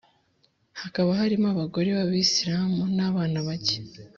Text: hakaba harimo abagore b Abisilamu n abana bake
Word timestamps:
hakaba 0.81 1.11
harimo 1.21 1.47
abagore 1.53 1.89
b 1.97 1.97
Abisilamu 2.05 2.83
n 2.97 2.99
abana 3.09 3.37
bake 3.47 3.77